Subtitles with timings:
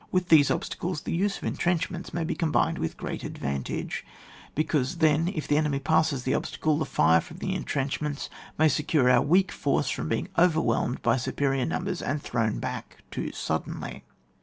[0.11, 4.07] With these obstacles, the use of entrenchments may be combined with great advantage, 108 ON
[4.07, 4.51] WAR.
[4.55, 8.27] because then, if the enemy passes the obstacle, the fire from the entrenchments
[8.57, 13.31] may secure our weak force from being oTerwhelmed by superior numbers, and thrown back too
[13.31, 14.03] suddenly.